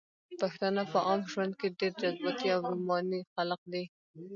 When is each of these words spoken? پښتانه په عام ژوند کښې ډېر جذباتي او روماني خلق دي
پښتانه 0.41 0.81
په 0.91 0.97
عام 1.07 1.21
ژوند 1.31 1.53
کښې 1.59 1.67
ډېر 1.79 1.91
جذباتي 2.01 2.47
او 2.55 2.61
روماني 2.71 3.21
خلق 3.33 3.61
دي 3.73 3.83